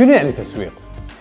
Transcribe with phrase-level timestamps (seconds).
[0.00, 0.72] شنو يعني تسويق؟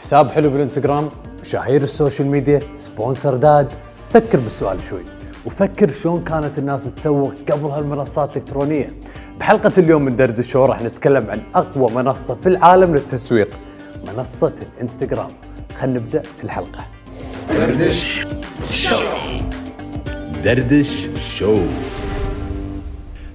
[0.04, 1.10] حساب حلو بالانستغرام
[1.42, 3.72] مشاهير ال social media sponsored ad.
[4.14, 5.04] فكر بالسؤال شوي
[5.46, 8.88] وفكر شلون كانت الناس تسوق قبل هالمنصات الإلكترونية.
[9.40, 13.50] بحلقة اليوم من دردش شو راح نتكلم عن أقوى منصة في العالم للتسويق
[14.08, 15.32] منصة الإنستغرام.
[15.76, 16.86] خلينا نبدأ الحلقة.
[17.54, 18.26] دردش
[18.72, 18.96] شو
[20.44, 21.08] دردش
[21.38, 21.60] شو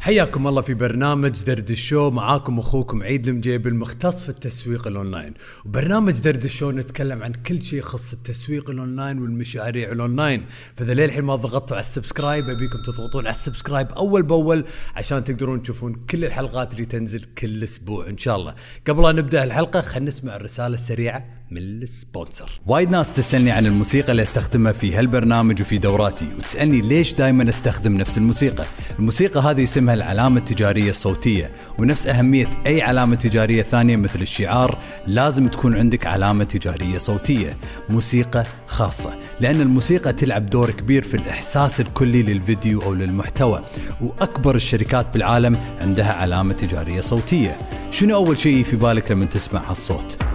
[0.05, 2.11] حياكم الله في برنامج دردش شو.
[2.11, 5.35] معاكم أخوكم عيد المجيب المختص في التسويق الأونلاين.
[5.65, 10.47] وبرنامج دردش شو نتكلم عن كل شيء يخص التسويق الأونلاين والمشاريع الأونلاين.
[10.77, 14.65] فإذا للحين ما ضغطتوا على ال subscribe أبيكم تضغطون على ال subscribe أول بأول
[14.95, 18.55] عشان تقدرون تشوفون كل الحلقات اللي تنزل كل أسبوع إن شاء الله.
[18.89, 21.27] قبل لا نبدأ الحلقة خلينا نسمع الرسالة السريعة.
[21.51, 22.61] من ال sponsor.
[22.67, 27.97] وايد ناس تسألني عن الموسيقى اللي أستخدمها في هالبرنامج وفي دوراتي وتسألني ليش دائما أستخدم
[27.97, 28.65] نفس الموسيقى.
[28.99, 35.47] الموسيقى هذه اسمها العلامة التجارية الصوتية ونفس أهمية أي علامة تجارية ثانية مثل الشعار لازم
[35.49, 37.57] تكون عندك علامة تجارية صوتية
[37.89, 39.15] موسيقى خاصة.
[39.41, 43.61] لأن الموسيقى تلعب دور كبير في الإحساس الكلي للفيديو أو للمحتوى
[44.01, 47.57] وأكبر الشركات بالعالم عندها علامة تجارية صوتية.
[47.91, 50.34] شنو أول شيء في بالك لما تسمع هالصوت؟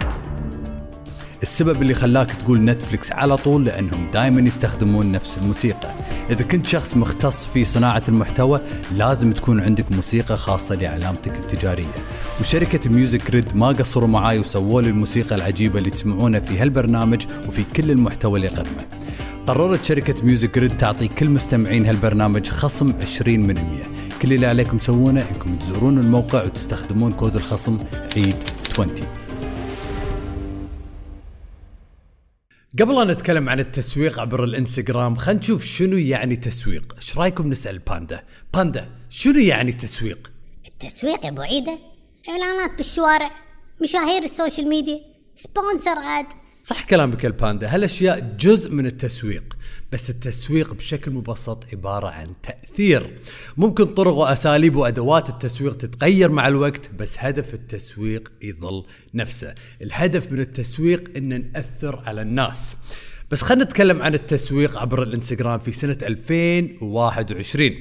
[1.42, 5.90] السبب اللي خلاك تقول نتفلكس على طول لأنهم دائما يستخدمون نفس الموسيقى.
[6.30, 8.60] إذا كنت شخص مختص في صناعة المحتوى
[8.96, 11.94] لازم تكون عندك موسيقى خاصة لعلامتك التجارية.
[12.40, 17.64] وشركة ميوزك جريد ما قصروا معاي وسووا لي الموسيقى العجيبة اللي تسمعونها في هالبرنامج وفي
[17.76, 18.84] كل المحتوى اللي أقدمه.
[19.46, 23.64] قررت شركة ميوزك جريد تعطي كل مستمعين هالبرنامج خصم 20 من 100
[24.22, 27.78] كل اللي عليكم تسوونه إنكم تزورون الموقع وتستخدمون كود الخصم
[28.16, 28.36] عيد
[28.72, 29.19] 20
[32.78, 36.94] قبل أن نتكلم عن التسويق عبر الإنستغرام خلينا نشوف شنو يعني تسويق.
[36.96, 40.30] إيش رأيكم نسأل باندا؟ باندا شنو يعني تسويق؟
[40.66, 41.78] التسويق يا أبو عيدة
[42.28, 43.30] إعلانات بالشوارع
[43.82, 45.00] مشاهير ال social media
[45.36, 46.26] sponsored ad
[46.62, 49.56] صح كلامك الباندا هالأشياء جزء من التسويق
[49.92, 53.10] بس التسويق بشكل مبسط عبارة عن تأثير.
[53.56, 58.84] ممكن طرق وأساليب وأدوات التسويق تتغير مع الوقت بس هدف التسويق يظل
[59.14, 59.54] نفسه.
[59.82, 62.76] الهدف من التسويق أن نأثر على الناس.
[63.30, 67.74] بس خلينا نتكلم عن التسويق عبر الإنستغرام في سنة 2021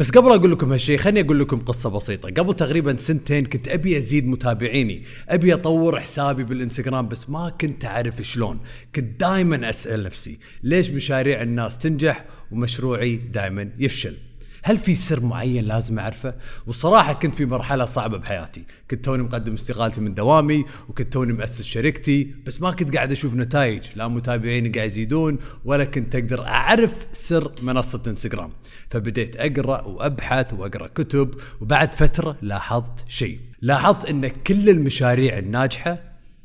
[0.00, 2.30] بس قبل أقول لكم هالشيء خليني أقول لكم قصة بسيطة.
[2.30, 5.02] قبل تقريبا سنتين كنت أبي أزيد متابعيني.
[5.28, 8.60] أبي أطور حسابي بالإنستغرام بس ما كنت أعرف شلون.
[8.94, 14.16] كنت دائما أسأل نفسي ليش مشاريع الناس تنجح ومشروعي دائما يفشل؟
[14.62, 16.34] هل في سر معين لازم أعرفه؟
[16.66, 21.62] والصراحه كنت في مرحلة صعبة بحياتي، كنت توني مقدم استقالتي من دوامي وكنت توني مؤسس
[21.62, 27.06] شركتي، بس ما كنت قاعد أشوف نتائج، لا متابعيني قاعد يزيدون ولا كنت أقدر أعرف
[27.12, 28.52] سر منصة إنستغرام،
[28.90, 35.98] فبديت أقرأ وأبحث وأقرأ كتب وبعد فترة لاحظت شيء، لاحظت أن كل المشاريع الناجحة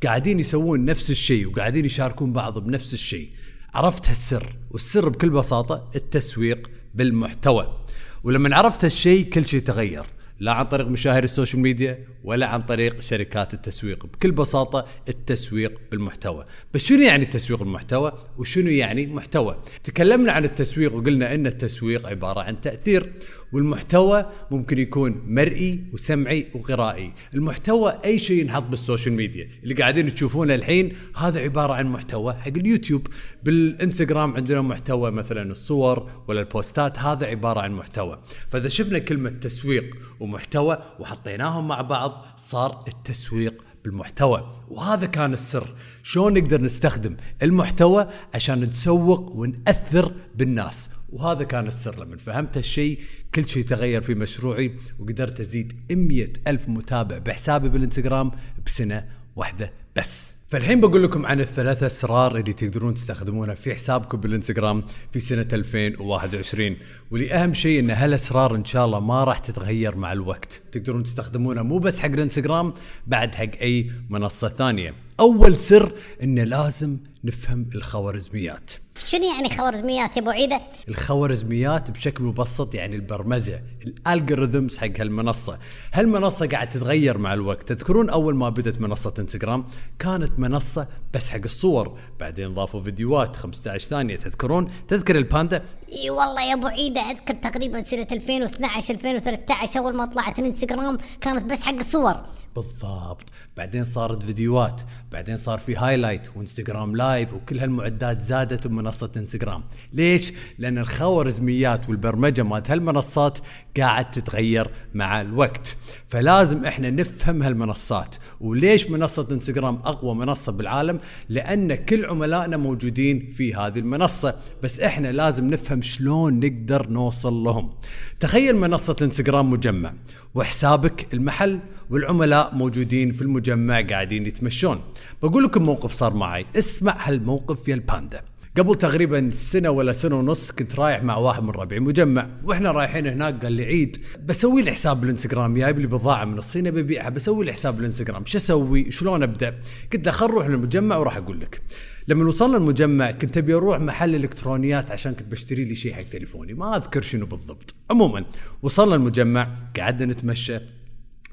[0.03, 3.29] قاعدين يسوون نفس الشيء وقاعدين يشاركون بعض بنفس الشيء.
[3.73, 7.77] عرفت هالسر والسر بكل بساطة التسويق بالمحتوى.
[8.23, 10.05] ولما عرفت هالشيء كل شيء تغير.
[10.39, 14.05] لا عن طريق مشاهير ال social media ولا عن طريق شركات التسويق.
[14.05, 16.45] بكل بساطة التسويق بالمحتوى.
[16.73, 22.41] بس شنو يعني تسويق المحتوى وشنو يعني محتوى؟ تكلمنا عن التسويق وقلنا إن التسويق عبارة
[22.41, 23.13] عن تأثير
[23.53, 27.13] والمحتوى ممكن يكون مرئي وسمعي وقرائي.
[27.33, 29.49] المحتوى أي شيء ينحط بال social media.
[29.63, 33.07] اللي قاعدين تشوفونه الحين هذا عبارة عن محتوى حق اليوتيوب.
[33.43, 38.19] بالإنستغرام عندنا محتوى مثلا الصور ولا البوستات هذا عبارة عن محتوى.
[38.49, 39.95] فإذا شفنا كلمة تسويق
[40.25, 44.63] ومحتوى وحطيناهم مع بعض صار التسويق بالمحتوى.
[44.69, 45.75] وهذا كان السر.
[46.03, 52.03] شلون نقدر نستخدم المحتوى عشان نتسوق ونأثر بالناس؟ وهذا كان السر.
[52.03, 52.99] لما فهمت هالشيء
[53.35, 58.31] كل شيء تغير في مشروعي وقدرت أزيد 100 ألف متابع بحسابي بالإنستغرام
[58.65, 60.34] بسنة واحدة بس.
[60.47, 66.77] فالحين بقول لكم عن الثلاثة أسرار اللي تقدرون تستخدمونها في حسابكم بالإنستغرام في سنة 2021
[67.11, 70.61] واللي أهم شيء إن هالأسرار إن شاء الله ما راح تتغير مع الوقت.
[70.71, 72.73] تقدرون تستخدمونها مو بس حق الإنستغرام
[73.07, 74.93] بعد حق أي منصة ثانية.
[75.19, 75.93] أول سر
[76.23, 78.71] انه لازم نفهم الخوارزميات.
[79.05, 85.57] شنو يعني خوارزميات يا أبو عيدة؟ الخوارزميات بشكل مبسط يعني البرمجة ال algorithms حق هالمنصة.
[85.93, 87.73] هالمنصة قاعد تتغير مع الوقت.
[87.73, 89.65] تذكرون أول ما بدت منصة إنستغرام؟
[89.99, 91.99] كانت منصة بس حق الصور.
[92.19, 97.83] بعدين ضافوا فيديوهات 15 ثانية تذكرون؟ تذكر الباندا؟ إي والله يا أبو عيدة أذكر تقريبا
[97.83, 102.15] سنة 2012 2013 أول ما طلعت الانستغرام كانت بس حق الصور.
[102.55, 103.29] بالضبط.
[103.57, 104.81] بعدين صارت فيديوهات
[105.11, 109.63] بعدين صار في highlight وإنستغرام live وكل هالمعدات زادت بمنصة إنستغرام.
[109.93, 113.37] ليش؟ لأن الخوارزميات والبرمجة مالت هالمنصات
[113.77, 115.75] قاعد تتغير مع الوقت.
[116.07, 118.15] فلازم إحنا نفهم هالمنصات.
[118.41, 120.99] وليش منصة إنستغرام أقوى منصة بالعالم؟
[121.29, 124.35] لأن كل عملائنا موجودين في هذه المنصة.
[124.63, 127.73] بس إحنا لازم نفهم شلون نقدر نوصل لهم.
[128.19, 129.93] تخيل منصة إنستغرام مجمع.
[130.35, 131.59] وحسابك المحل
[131.89, 134.81] والعملاء موجودين في المجمع قاعدين يتمشون.
[135.23, 136.45] بقول لكم موقف صار معي.
[136.55, 138.21] اسمع هالموقف يا الباندا.
[138.57, 142.29] قبل تقريبا سنة ولا سنة ونص كنت رايح مع واحد من ربعي مجمع.
[142.43, 146.71] وإحنا رايحين هناك قال لي عيد بسوي لي حساب بالإنستغرام جايب لي بضاعة من الصين
[146.71, 148.25] ببيعها بسوي لي حساب بالإنستغرام.
[148.25, 149.59] شو أسوي؟ شلون أبدأ؟
[149.93, 151.61] قلت له خل نروح للمجمع وراح أقول لك.
[152.07, 156.53] لما وصلنا المجمع كنت أبي أروح محل إلكترونيات عشان كنت بشتري لي شيء حق تليفوني
[156.53, 157.75] ما أذكر شنو بالضبط.
[157.89, 158.25] عموما
[158.63, 160.59] وصلنا المجمع قعدنا نتمشى.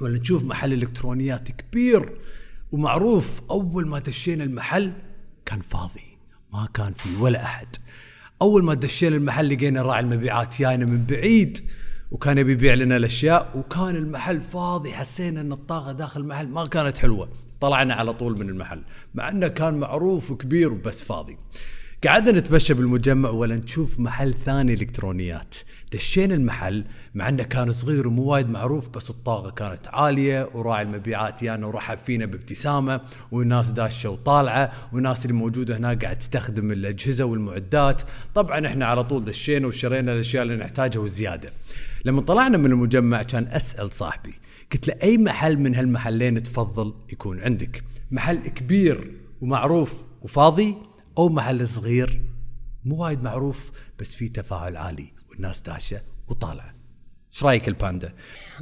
[0.00, 2.12] ولا نشوف محل إلكترونيات كبير
[2.72, 4.92] ومعروف أول ما دشينا المحل
[5.46, 6.11] كان فاضي.
[6.52, 7.66] ما كان في ولا أحد.
[8.42, 11.58] أول ما دشينا المحل لقينا راعي المبيعات جاينا من بعيد
[12.10, 16.98] وكان يبي يبيع لنا الأشياء وكان المحل فاضي حسينا إن الطاقة داخل المحل ما كانت
[16.98, 17.28] حلوة.
[17.60, 18.82] طلعنا على طول من المحل
[19.14, 21.38] مع إنه كان معروف وكبير وبس فاضي.
[22.04, 25.54] قعدنا نتمشى بالمجمع ولا نشوف محل ثاني إلكترونيات.
[25.92, 26.84] دشينا المحل
[27.14, 31.98] مع إنه كان صغير ومو وايد معروف بس الطاقة كانت عالية وراعي المبيعات يانا ورحب
[31.98, 33.00] فينا بابتسامة
[33.32, 38.02] والناس داشة وطالعة والناس اللي موجودة هناك قاعد تستخدم الأجهزة والمعدات.
[38.34, 41.52] طبعا إحنا على طول دشينا وشرينا الأشياء اللي نحتاجها والزياده
[42.04, 44.34] لما طلعنا من المجمع كان أسأل صاحبي
[44.72, 49.10] قلت له أي محل من هالمحلين تفضل يكون عندك؟ محل كبير
[49.40, 52.22] ومعروف وفاضي؟ أو محل صغير
[52.84, 56.74] مو وايد معروف بس فيه تفاعل عالي والناس داشه وطالعة.
[57.32, 58.14] إيش رأيك الباندا؟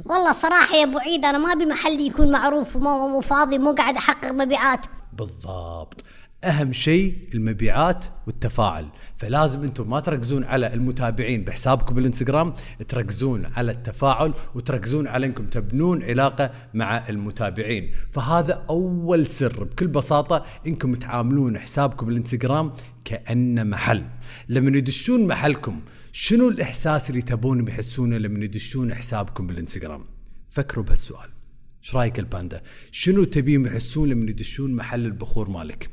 [0.05, 3.71] والله صراحة يا أبو عيد أنا ما أبي محلي يكون معروف ومو مو فاضي مو
[3.71, 4.85] قاعد أحقق مبيعات.
[5.13, 6.05] بالضبط.
[6.43, 8.85] أهم شيء المبيعات والتفاعل.
[9.17, 12.53] فلازم أنتم ما تركزون على المتابعين بحسابكم بالإنستغرام
[12.87, 17.91] تركزون على التفاعل وتركزون على أنكم تبنون علاقة مع المتابعين.
[18.11, 22.73] فهذا أول سر بكل بساطة أنكم تعاملون حسابكم بالإنستغرام
[23.05, 24.05] كأنه محل.
[24.49, 30.05] لما يدشون محلكم شنو الإحساس اللي تبون يحسونه لما يدشون حسابكم بالإنستغرام؟
[30.49, 31.40] فكروا بهالسؤال.
[31.83, 32.61] إيش رأيك الباندا؟
[32.91, 35.89] شنو تبيهم يحسون لما يدشون محل البخور مالك؟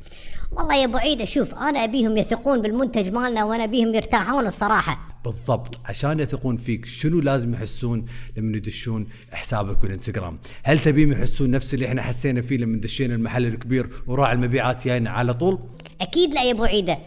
[0.53, 5.21] والله يا أبو عيد شوف أنا أبيهم يثقون بالمنتج مالنا وأنا أبيهم يرتاحون الصراحة.
[5.25, 5.81] بالضبط.
[5.85, 8.05] عشان يثقون فيك شنو لازم يحسون
[8.37, 13.47] لما يدشون حسابك بالإنستغرام؟ هل تبيهم يحسون نفس اللي إحنا حسينا فيه لما دشينا المحل
[13.47, 15.59] الكبير وراعي المبيعات جاينا على طول؟
[16.01, 16.99] أكيد لا يا أبو عيدة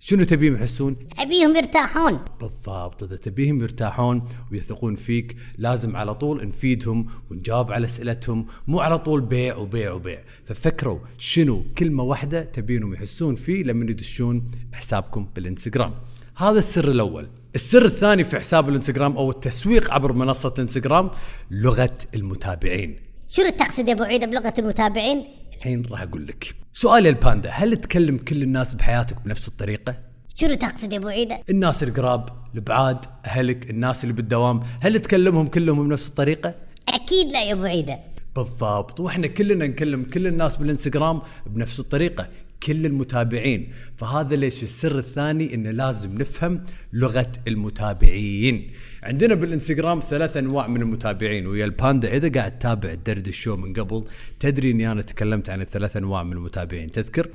[0.00, 2.20] شنو تبيهم يحسون؟ أبيهم يرتاحون.
[2.40, 8.98] بالضبط إذا تبيهم يرتاحون ويثقون فيك لازم على طول نفيدهم ونجاوب على أسئلتهم مو على
[8.98, 10.22] طول بيع وبيع وبيع.
[10.44, 15.94] ففكروا شنو كلمة واحدة تبينهم يحسون فيه لما يدشون حسابكم بالإنستغرام.
[16.36, 17.28] هذا السر الأول.
[17.54, 21.10] السر الثاني في حساب الإنستغرام أو التسويق عبر منصة إنستغرام
[21.50, 22.96] لغة المتابعين.
[23.28, 25.24] شنو تقصد يا أبو عيد بلغة المتابعين؟
[25.58, 26.54] الحين راح أقول لك.
[26.72, 29.96] سؤال يا الباندا هل تكلم كل الناس بحياتك بنفس الطريقة؟
[30.34, 35.88] شنو تقصد يا أبو عيدة؟ الناس القراب البعاد أهلك الناس اللي بالدوام هل تكلمهم كلهم
[35.88, 36.54] بنفس الطريقة؟
[36.88, 37.98] أكيد لا يا أبو عيدة.
[38.36, 42.28] بالضبط وإحنا كلنا نكلم كل الناس بالإنستغرام بنفس الطريقة.
[42.66, 43.72] كل المتابعين.
[43.96, 48.70] فهذا ليش السر الثاني؟ انه لازم نفهم لغة المتابعين.
[49.02, 54.04] عندنا بالإنستغرام ثلاث أنواع من المتابعين ويا الباندا إذا قاعد تتابع الدرد الشو من قبل
[54.40, 57.28] تدري إني أنا تكلمت عن الثلاث أنواع من المتابعين تذكر؟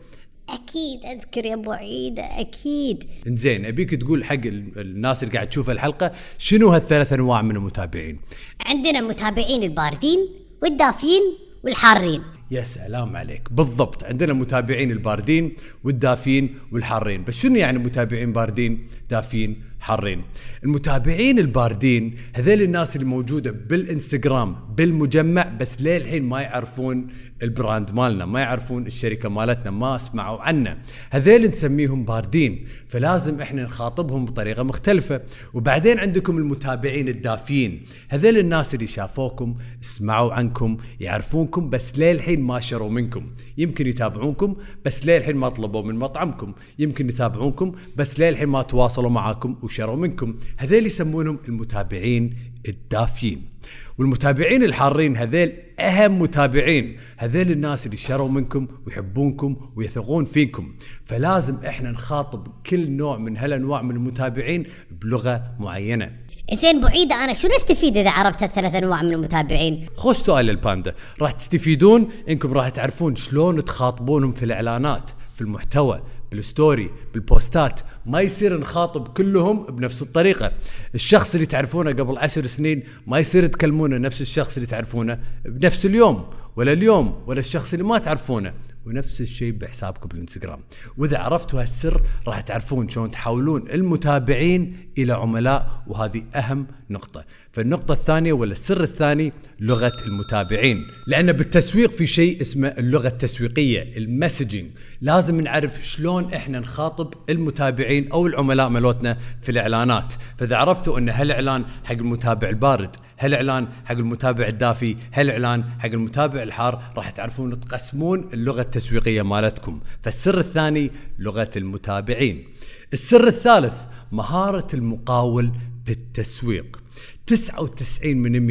[0.50, 3.03] أكيد أذكر يا أبو عيدة أكيد.
[3.27, 8.20] إنزين أبيك تقول حق ال- الناس اللي قاعد تشوف الحلقة شنو هالثلاث أنواع من المتابعين؟
[8.65, 10.20] عندنا المتابعين الباردين
[10.62, 11.22] والدافين
[11.63, 12.22] والحارين.
[12.53, 13.41] يا سلام عليك.
[13.51, 14.03] بالضبط.
[14.03, 17.24] عندنا متابعين الباردين والدافين والحارين.
[17.24, 19.63] بس شنو يعني متابعين باردين؟ دافين.
[19.84, 20.22] حارين
[20.63, 27.08] المتابعين الباردين هذول الناس اللي موجودة بالإنستغرام بالمجمع بس للحين ما يعرفون
[27.44, 30.78] البراند مالنا ما يعرفون الشركة مالتنا ما سمعوا عنا
[31.12, 35.22] هذول نسميهم باردين فلازم إحنا نخاطبهم بطريقة مختلفة.
[35.54, 42.90] وبعدين عندكم المتابعين الدافين هذول الناس اللي شافوكم سمعوا عنكم يعرفونكم بس للحين ما شروا
[42.90, 43.25] منكم.
[43.58, 46.54] يمكن يتابعونكم بس للحين ما طلبوا من مطعمكم.
[46.80, 49.58] يمكن يتابعونكم بس للحين ما تواصلوا معاكم.
[49.74, 50.36] وشروا منكم.
[50.58, 52.36] هذول يسمونهم المتابعين
[52.68, 53.50] الدافين.
[53.98, 56.98] والمتابعين الحارين هذيل أهم متابعين.
[57.18, 60.75] هذيل الناس اللي شروا منكم ويحبونكم ويثقون فيكم.
[61.06, 66.12] فلازم إحنا نخاطب كل نوع من هالأنواع من المتابعين بلغة معينة.
[66.53, 70.96] زين ابو عيدة أنا شنو استفيد إذا عرفت الثلاث أنواع من المتابعين؟ خوش سؤال الباندا.
[71.22, 76.03] راح تستفيدون إنكم راح تعرفون شلون تخاطبونهم في الإعلانات في المحتوى
[76.36, 80.52] بالستوري بالبوستات ما يصير نخاطب كلهم بنفس الطريقة.
[80.96, 86.30] الشخص اللي تعرفونه قبل عشر سنين ما يصير تكلمونه نفس الشخص اللي تعرفونه بنفس اليوم
[86.56, 88.54] ولا اليوم ولا الشخص اللي ما تعرفونه.
[88.86, 90.60] ونفس الشيء بحسابكم بالانستغرام
[90.98, 97.25] وإذا عرفتوا هالسر راح تعرفون شلون تحولون المتابعين إلى عملاء وهذه أهم نقطة.
[97.52, 100.78] فالنقطة الثانية ولا السر الثاني لغة المتابعين.
[101.08, 104.72] لأن بالتسويق في شيء اسمه اللغة التسويقية المسجنج
[105.02, 110.13] لازم نعرف شلون إحنا نخاطب المتابعين أو العملاء ملوتنا في الإعلانات.
[110.38, 116.84] فإذا عرفتوا أن هالإعلان حق المتابع البارد هالإعلان حق المتابع الدافي هالإعلان حق المتابع الحار
[116.98, 119.79] راح تعرفون تقسمون اللغة التسويقية مالتكم.
[120.01, 122.48] فالسر الثاني لغة المتابعين.
[122.93, 125.51] السر الثالث مهارة المقاول
[125.86, 126.79] بالتسويق.
[127.27, 128.05] 99%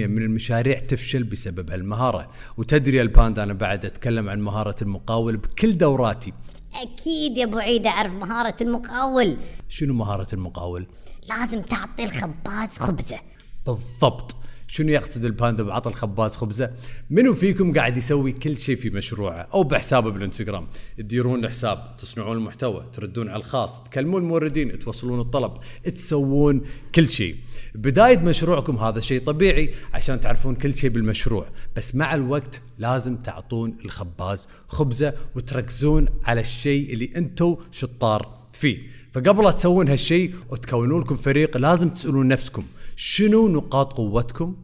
[0.07, 2.31] من المشاريع تفشل بسبب هالمهارة.
[2.57, 6.33] وتدري يا الباندا أنا بعد أتكلم عن مهارة المقاول بكل دوراتي.
[6.75, 9.37] أكيد يا أبو عيد أعرف مهارة المقاول.
[9.69, 10.87] شنو مهارة المقاول؟
[11.28, 13.19] لازم تعطي الخباز خبزة.
[13.66, 14.37] بالضبط.
[14.73, 16.71] شنو يقصد الباندا بعطى الخباز خبزة؟
[17.11, 22.87] منو فيكم قاعد يسوي كل شيء في مشروعه أو بحسابه بالإنستغرام؟ تديرون الحساب، تصنعون المحتوى،
[22.93, 25.52] تردون على الخاص، تكلمون الموردين، توصلون الطلب،
[25.95, 26.61] تسوون
[26.95, 27.37] كل شيء.
[27.75, 33.76] بداية مشروعكم هذا شيء طبيعي عشان تعرفون كل شيء بالمشروع، بس مع الوقت لازم تعطون
[33.85, 38.79] الخباز خبزة وتركزون على الشيء اللي أنتم شطار فيه.
[39.12, 42.64] فقبل لا تسوون هالشيء وتكونون لكم فريق لازم تسألون نفسكم
[42.96, 44.56] شنو نقاط قوتكم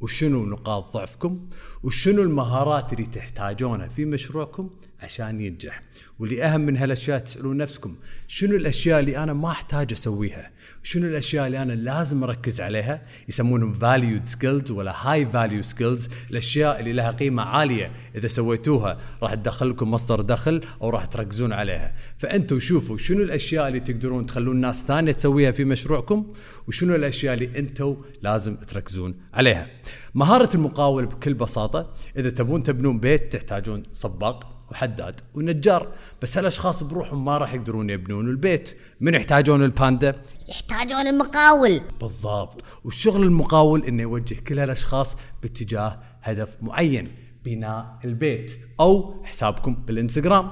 [0.00, 1.48] وشنو نقاط ضعفكم
[1.82, 4.70] وشنو المهارات اللي تحتاجونها في مشروعكم
[5.04, 5.82] عشان ينجح.
[6.18, 7.96] واللي اهم من هالأشياء تسألون نفسكم
[8.28, 10.50] شنو الأشياء اللي أنا ما أحتاج أسويها؟
[10.82, 16.10] شنو الأشياء اللي أنا لازم أركز عليها؟ يسمونهم valued skills ولا high value skills.
[16.30, 21.52] الأشياء اللي لها قيمة عالية إذا سويتوها راح تدخل لكم مصدر دخل أو راح تركزون
[21.52, 21.94] عليها.
[22.18, 26.32] فأنتوا شوفوا شنو الأشياء اللي تقدرون تخلون ناس ثانية تسويها في مشروعكم
[26.68, 29.66] وشنو الأشياء اللي أنتوا لازم تركزون عليها.
[30.14, 35.92] مهارة المقاول بكل بساطة إذا تبون تبنون بيت تحتاجون صباق وحداد ونجار
[36.22, 38.76] بس هالأشخاص بروحهم ما راح يقدرون يبنون البيت.
[39.00, 41.80] من يحتاجون الباندا؟ يحتاجون المقاول.
[42.00, 42.64] بالضبط.
[42.84, 47.06] والشغل المقاول إنه يوجه كل هالأشخاص باتجاه هدف معين
[47.44, 50.50] بناء البيت أو حسابكم بالإنستغرام.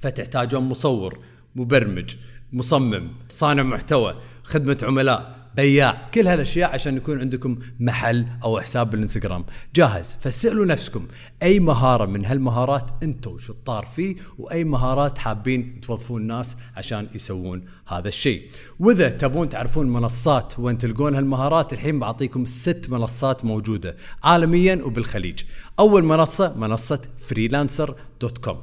[0.00, 1.18] فتحتاجون مصور
[1.56, 2.16] مبرمج
[2.52, 9.44] مصمم صانع محتوى خدمة عملاء بياع كل هالأشياء عشان يكون عندكم محل أو حساب بالإنستغرام.
[9.76, 11.06] جاهز فسألوا نفسكم.
[11.42, 18.08] أي مهارة من هالمهارات أنتم شطار فيه؟ وأي مهارات حابين توظفون ناس عشان يسوون هذا
[18.08, 18.50] الشيء؟
[18.80, 25.42] وإذا تبون تعرفون منصات وين تلقون هالمهارات الحين بعطيكم ست منصات موجودة عالميا وبالخليج.
[25.78, 28.60] أول منصة منصة Freelancer dot com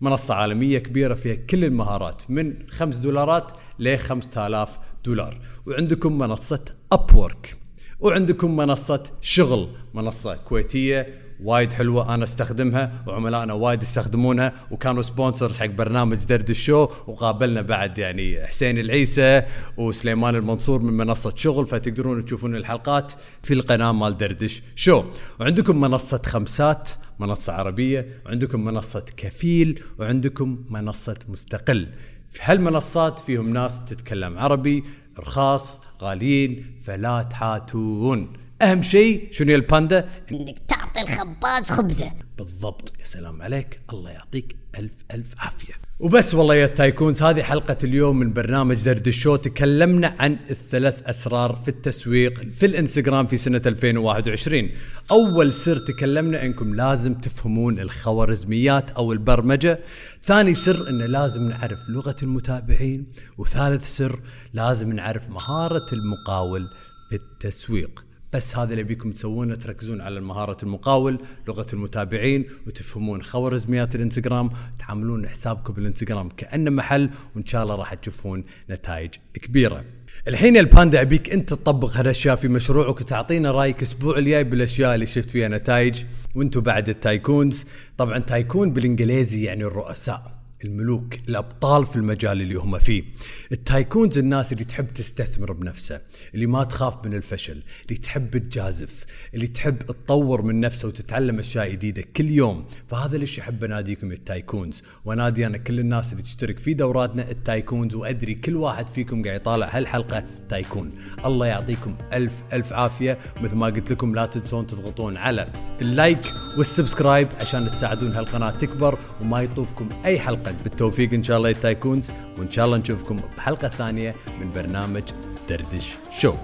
[0.00, 5.40] منصة عالمية كبيرة فيها كل المهارات من 5 دولارات ل 5000 دولار.
[5.66, 7.56] وعندكم منصة Upwork
[8.00, 15.66] وعندكم منصة شغل منصة كويتية وايد حلوة أنا أستخدمها وعملائنا وايد يستخدمونها وكانوا sponsors حق
[15.66, 19.42] برنامج دردش شو وقابلنا بعد يعني حسين العيسى
[19.76, 25.04] وسليمان المنصور من منصة شغل فتقدرون تشوفون الحلقات في القناة مال دردش شو
[25.40, 31.88] وعندكم منصة خمسات منصة عربية وعندكم منصة كفيل وعندكم منصة مستقل.
[32.32, 34.84] في هالمنصات فيهم ناس تتكلم عربي
[35.18, 38.32] رخاص غاليين فلا تحاتون.
[38.62, 42.12] أهم شيء شنو يا الباندا؟ إنك تعطي الخباز خبزة.
[42.38, 42.92] بالضبط.
[42.98, 43.80] يا سلام عليك.
[43.92, 45.74] الله يعطيك ألف ألف عافية.
[46.02, 49.36] وبس والله يا tycoons هذه حلقة اليوم من برنامج دردش شو.
[49.36, 54.70] تكلمنا عن الثلاث أسرار في التسويق في الإنستغرام في سنة 2021
[55.10, 59.78] أول سر تكلمنا أنكم لازم تفهمون الخوارزميات أو البرمجة.
[60.24, 63.06] ثاني سر أنه لازم نعرف لغة المتابعين.
[63.38, 64.20] وثالث سر
[64.54, 66.68] لازم نعرف مهارة المقاول
[67.10, 68.04] بالتسويق.
[68.32, 75.28] بس هذا اللي بيكم تسوونه تركزون على مهارة المقاول لغة المتابعين وتفهمون خوارزميات الانستغرام تعاملون
[75.28, 79.84] حسابكم بالانستغرام كأنه محل وإن شاء الله راح تشوفون نتائج كبيرة.
[80.28, 85.30] الحين الباندا ابيك أنت تطبق هالأشياء في مشروعك وتعطينا رأيك الأسبوع الجاي بالأشياء اللي شفت
[85.30, 86.02] فيها نتائج
[86.34, 87.64] وأنتم بعد ال tycoons
[87.98, 90.31] طبعا tycoon بالإنجليزي يعني الرؤساء.
[90.64, 93.04] الملوك الأبطال في المجال اللي هم فيه.
[93.52, 96.00] ال tycoons الناس اللي تحب تستثمر بنفسه
[96.34, 99.04] اللي ما تخاف من الفشل اللي تحب تجازف
[99.34, 102.66] اللي تحب تطور من نفسه وتتعلم أشياء جديدة كل يوم.
[102.86, 104.82] فهذا ليش احب اناديكم ال tycoons.
[105.04, 109.36] وانادي أنا كل الناس اللي تشترك في دوراتنا ال tycoons وأدري كل واحد فيكم قاعد
[109.40, 110.88] يطالع هالحلقة tycoon.
[111.24, 113.18] الله يعطيكم ألف ألف عافية.
[113.40, 118.50] مثل ما قلت لكم لا تنسون تضغطون على ال like وال subscribe عشان تساعدون هالقناة
[118.50, 123.16] تكبر وما يطوفكم أي حلقة بالتوفيق إن شاء الله يا tycoons وإن شاء الله نشوفكم
[123.36, 125.02] بحلقة ثانية من برنامج
[125.48, 126.34] دردش شو.